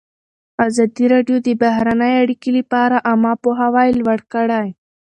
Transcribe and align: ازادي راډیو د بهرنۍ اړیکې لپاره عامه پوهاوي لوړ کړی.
ازادي 0.67 1.05
راډیو 1.13 1.37
د 1.47 1.49
بهرنۍ 1.61 2.13
اړیکې 2.23 2.49
لپاره 2.59 2.95
عامه 3.07 3.33
پوهاوي 3.43 3.89
لوړ 3.99 4.19
کړی. 4.33 4.67